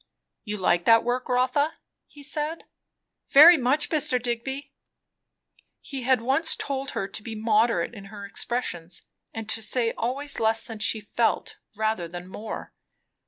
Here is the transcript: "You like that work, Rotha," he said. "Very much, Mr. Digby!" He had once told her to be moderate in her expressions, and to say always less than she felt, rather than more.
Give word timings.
"You 0.43 0.57
like 0.57 0.85
that 0.85 1.03
work, 1.03 1.29
Rotha," 1.29 1.75
he 2.07 2.23
said. 2.23 2.63
"Very 3.29 3.55
much, 3.55 3.89
Mr. 3.91 4.19
Digby!" 4.19 4.71
He 5.79 6.01
had 6.01 6.21
once 6.21 6.55
told 6.55 6.89
her 6.97 7.07
to 7.09 7.21
be 7.21 7.35
moderate 7.35 7.93
in 7.93 8.05
her 8.05 8.25
expressions, 8.25 9.03
and 9.31 9.47
to 9.49 9.61
say 9.61 9.91
always 9.91 10.39
less 10.39 10.63
than 10.63 10.79
she 10.79 11.01
felt, 11.01 11.57
rather 11.75 12.07
than 12.07 12.27
more. 12.27 12.73